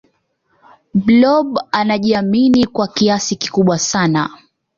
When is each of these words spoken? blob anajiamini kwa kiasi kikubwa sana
blob 0.93 1.57
anajiamini 1.71 2.65
kwa 2.67 2.87
kiasi 2.87 3.35
kikubwa 3.35 3.79
sana 3.79 4.29